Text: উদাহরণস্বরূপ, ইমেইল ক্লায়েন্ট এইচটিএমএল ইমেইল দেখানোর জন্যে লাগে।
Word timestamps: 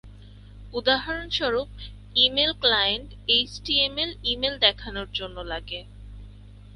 উদাহরণস্বরূপ, 0.73 1.69
ইমেইল 2.15 2.51
ক্লায়েন্ট 2.61 3.09
এইচটিএমএল 3.27 4.11
ইমেইল 4.23 4.55
দেখানোর 4.59 5.07
জন্যে 5.11 5.43
লাগে। 5.43 5.79